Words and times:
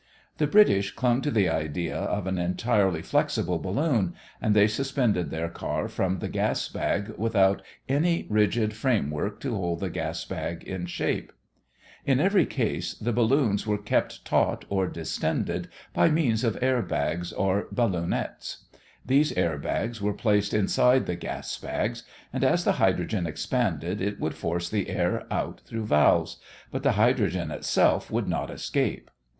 The 0.39 0.47
British 0.47 0.89
clung 0.95 1.21
to 1.21 1.29
the 1.29 1.47
idea 1.47 1.95
of 1.95 2.25
an 2.25 2.39
entirely 2.39 3.03
flexible 3.03 3.59
balloon 3.59 4.15
and 4.41 4.55
they 4.55 4.65
suspended 4.65 5.29
their 5.29 5.47
car 5.47 5.87
from 5.87 6.17
the 6.17 6.27
gas 6.27 6.67
bag 6.67 7.13
without 7.19 7.61
any 7.87 8.25
rigid 8.27 8.73
framework 8.73 9.39
to 9.41 9.55
hold 9.55 9.79
the 9.79 9.91
gas 9.91 10.25
bag 10.25 10.63
in 10.63 10.87
shape. 10.87 11.31
In 12.03 12.19
every 12.19 12.47
case, 12.47 12.95
the 12.95 13.13
balloons 13.13 13.67
were 13.67 13.77
kept 13.77 14.25
taut 14.25 14.65
or 14.69 14.87
distended 14.87 15.67
by 15.93 16.09
means 16.09 16.43
of 16.43 16.57
air 16.63 16.81
bags 16.81 17.31
or 17.31 17.67
ballonets. 17.71 18.65
These 19.05 19.33
air 19.33 19.59
bags 19.59 20.01
were 20.01 20.13
placed 20.13 20.51
inside 20.51 21.05
the 21.05 21.15
gas 21.15 21.55
bags 21.59 22.01
and 22.33 22.43
as 22.43 22.63
the 22.63 22.77
hydrogen 22.81 23.27
expanded 23.27 24.01
it 24.01 24.19
would 24.19 24.33
force 24.33 24.67
the 24.67 24.89
air 24.89 25.27
out 25.31 25.59
through 25.61 25.85
valves, 25.85 26.37
but 26.71 26.81
the 26.81 26.93
hydrogen 26.93 27.51
itself 27.51 28.09
would 28.09 28.27
not 28.27 28.49
escape. 28.49 29.11